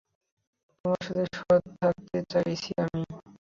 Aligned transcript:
তোমার 0.71 1.01
সাথে 1.05 1.23
সৎ 1.37 1.63
থাকতে 1.79 2.17
চাইছি 2.31 2.71
আমি। 2.83 3.01